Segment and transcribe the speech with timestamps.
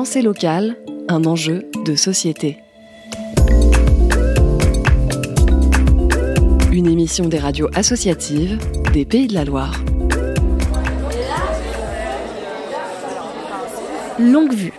[0.00, 0.78] Pensée locale,
[1.10, 2.56] un enjeu de société.
[6.72, 8.58] Une émission des radios associatives
[8.94, 9.78] des Pays de la Loire.
[14.18, 14.72] Longue vue.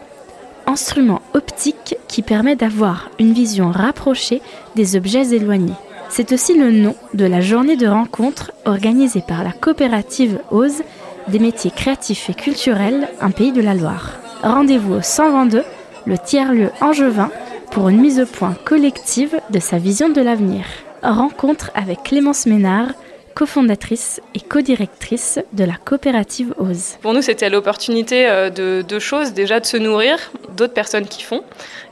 [0.65, 4.41] Instrument optique qui permet d'avoir une vision rapprochée
[4.75, 5.75] des objets éloignés.
[6.09, 10.81] C'est aussi le nom de la journée de rencontre organisée par la coopérative OSE
[11.27, 14.17] des métiers créatifs et culturels, un pays de la Loire.
[14.43, 15.63] Rendez-vous au 122,
[16.07, 17.29] le tiers-lieu angevin,
[17.69, 20.65] pour une mise au point collective de sa vision de l'avenir.
[21.03, 22.89] Rencontre avec Clémence Ménard,
[23.35, 26.97] cofondatrice et codirectrice de la coopérative OSE.
[27.03, 29.33] Pour nous, c'était l'opportunité euh, de deux choses.
[29.33, 30.17] Déjà de se nourrir
[30.55, 31.43] d'autres personnes qui font.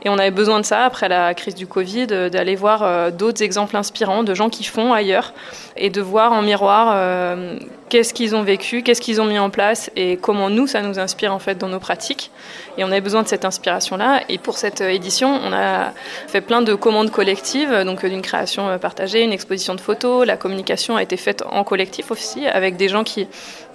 [0.02, 3.10] Et on avait besoin de ça après la crise du Covid, euh, d'aller voir euh,
[3.10, 5.34] d'autres exemples inspirants de gens qui font ailleurs
[5.76, 6.96] et de voir en miroir
[7.88, 10.98] qu'est-ce qu'ils ont vécu, qu'est-ce qu'ils ont mis en place et comment nous, ça nous
[10.98, 12.30] inspire en fait dans nos pratiques.
[12.76, 14.22] Et on avait besoin de cette inspiration-là.
[14.28, 15.92] Et pour cette édition, on a
[16.28, 20.26] fait plein de commandes collectives, donc d'une création partagée, une exposition de photos.
[20.26, 23.26] La communication a été faite en collectif aussi, avec des gens qui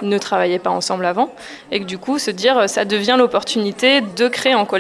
[0.02, 1.34] ne travaillaient pas ensemble avant.
[1.72, 4.75] Et que du coup, se dire, ça devient l'opportunité de créer en collectif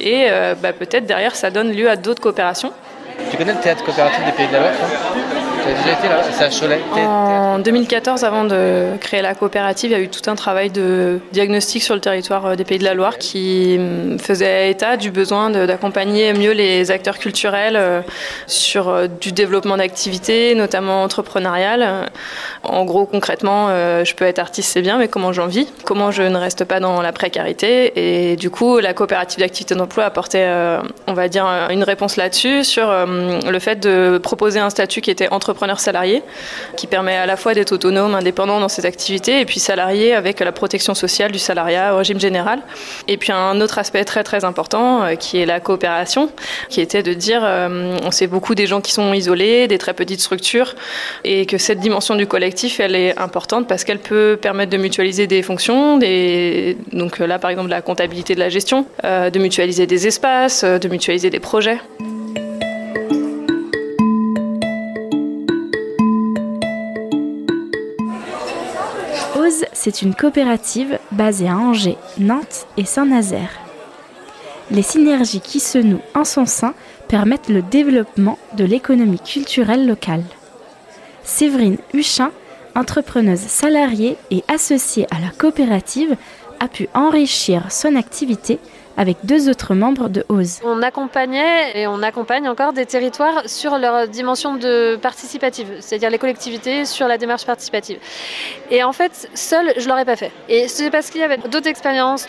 [0.00, 2.72] et euh, bah, peut-être derrière, ça donne lieu à d'autres coopérations.
[3.30, 4.72] Tu connais le théâtre coopératif des Pays de la Loire
[6.94, 11.20] En 2014, avant de créer la coopérative, il y a eu tout un travail de
[11.32, 15.10] diagnostic sur le territoire euh, des Pays de la Loire qui hum, faisait état du
[15.10, 18.02] besoin d'accompagner mieux les acteurs culturels euh,
[18.46, 22.10] sur euh, du développement d'activités, notamment entrepreneuriales.
[22.62, 25.68] En gros, concrètement, je peux être artiste, c'est bien, mais comment j'en vis?
[25.84, 28.30] Comment je ne reste pas dans la précarité?
[28.30, 30.48] Et du coup, la coopérative d'activité d'emploi apportait,
[31.06, 35.28] on va dire, une réponse là-dessus sur le fait de proposer un statut qui était
[35.28, 36.22] entrepreneur entrepreneur salarié,
[36.76, 40.40] qui permet à la fois d'être autonome, indépendant dans ses activités, et puis salarié avec
[40.40, 42.60] la protection sociale du salariat au régime général.
[43.06, 46.28] Et puis un autre aspect très très important, euh, qui est la coopération,
[46.70, 49.94] qui était de dire, euh, on sait beaucoup des gens qui sont isolés, des très
[49.94, 50.74] petites structures,
[51.22, 55.28] et que cette dimension du collectif, elle est importante parce qu'elle peut permettre de mutualiser
[55.28, 55.98] des fonctions,
[56.92, 60.88] donc là par exemple la comptabilité de la gestion, euh, de mutualiser des espaces, de
[60.88, 61.78] mutualiser des projets.
[69.72, 73.50] C'est une coopérative basée à Angers, Nantes et Saint-Nazaire.
[74.70, 76.74] Les synergies qui se nouent en son sein
[77.08, 80.22] permettent le développement de l'économie culturelle locale.
[81.22, 82.30] Séverine Huchin,
[82.74, 86.16] entrepreneuse salariée et associée à la coopérative,
[86.60, 88.58] a pu enrichir son activité
[88.96, 90.60] avec deux autres membres de OSE.
[90.64, 96.18] On accompagnait et on accompagne encore des territoires sur leur dimension de participative, c'est-à-dire les
[96.18, 97.98] collectivités sur la démarche participative.
[98.70, 100.30] Et en fait, seul, je l'aurais pas fait.
[100.48, 102.26] Et c'est parce qu'il y avait d'autres expériences.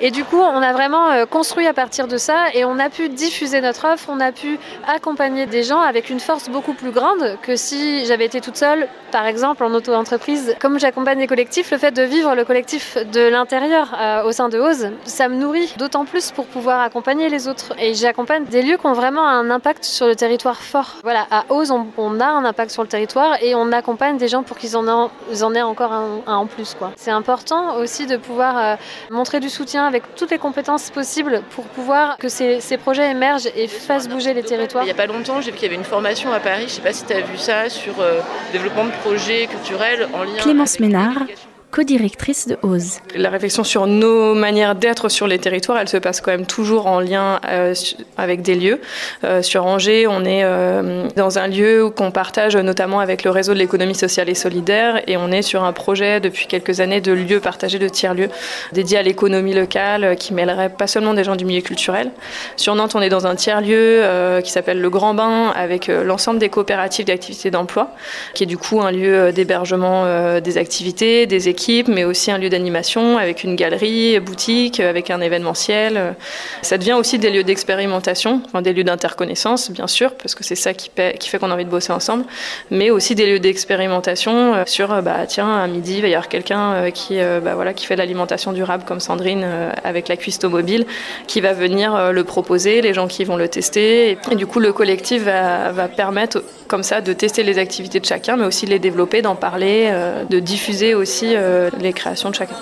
[0.00, 2.90] Et du coup, on a vraiment euh, construit à partir de ça et on a
[2.90, 6.90] pu diffuser notre offre, on a pu accompagner des gens avec une force beaucoup plus
[6.90, 10.56] grande que si j'avais été toute seule, par exemple en auto-entreprise.
[10.60, 14.48] Comme j'accompagne les collectifs, le fait de vivre le collectif de l'intérieur euh, au sein
[14.48, 17.74] de OSE, ça me nourrit d'autant plus pour pouvoir accompagner les autres.
[17.78, 20.96] Et j'accompagne des lieux qui ont vraiment un impact sur le territoire fort.
[21.02, 24.42] Voilà, à Ose, on, a un impact sur le territoire et on accompagne des gens
[24.42, 26.76] pour qu'ils en, en, aient encore un, en plus.
[26.96, 28.76] C'est important aussi de pouvoir euh,
[29.10, 33.48] montrer du soutien avec toutes les compétences possibles pour pouvoir que ces, ces projets émergent
[33.54, 34.84] et fassent bouger les territoires.
[34.84, 36.64] Il n'y a pas longtemps, j'ai vu qu'il y avait une formation à Paris, je
[36.64, 38.20] ne sais pas si tu as vu ça, sur euh,
[38.52, 40.42] développement de projets culturels en lien.
[40.42, 41.24] Clémence Ménard
[41.70, 43.00] co-directrice de OSE.
[43.14, 46.86] La réflexion sur nos manières d'être sur les territoires, elle se passe quand même toujours
[46.86, 47.74] en lien euh,
[48.16, 48.80] avec des lieux.
[49.24, 53.52] Euh, sur Angers, on est euh, dans un lieu qu'on partage notamment avec le réseau
[53.52, 57.12] de l'économie sociale et solidaire et on est sur un projet depuis quelques années de
[57.12, 58.30] lieux partagés, de tiers-lieux
[58.72, 62.10] dédiés à l'économie locale qui mêlerait pas seulement des gens du milieu culturel.
[62.56, 64.02] Sur Nantes, on est dans un tiers-lieu
[64.42, 67.90] qui s'appelle le Grand Bain avec l'ensemble des coopératives d'activités d'emploi
[68.34, 71.57] qui est du coup un lieu d'hébergement des activités, des équipes
[71.88, 76.14] mais aussi un lieu d'animation avec une galerie, boutique, avec un événementiel.
[76.62, 80.74] Ça devient aussi des lieux d'expérimentation, des lieux d'interconnaissance, bien sûr, parce que c'est ça
[80.74, 82.24] qui, qui fait qu'on a envie de bosser ensemble,
[82.70, 86.14] mais aussi des lieux d'expérimentation euh, sur, euh, bah, tiens, à midi, il va y
[86.14, 89.46] avoir quelqu'un euh, qui, bah, voilà, qui fait de l'alimentation durable comme Sandrine
[89.84, 90.86] avec la cuistot mobile,
[91.26, 94.18] qui va venir le proposer, les gens qui vont le tester.
[94.30, 98.04] Et, du coup, le collectif va, va, permettre comme ça de tester les activités de
[98.04, 99.90] chacun, mais aussi de les développer, d'en parler,
[100.28, 101.34] de diffuser aussi
[101.78, 102.56] les créations de chacun.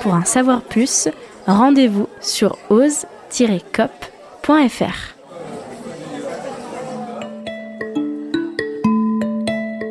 [0.00, 1.08] Pour en savoir plus,
[1.46, 3.86] rendez-vous sur ose-cop.fr.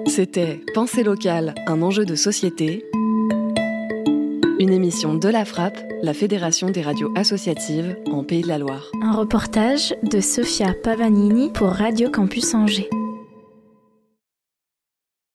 [0.08, 2.86] C'était Pensée locale, un enjeu de société.
[4.58, 8.90] Une émission de la Frappe, la Fédération des radios associatives en Pays de la Loire.
[9.02, 12.90] Un reportage de Sofia Pavanini pour Radio Campus Angers.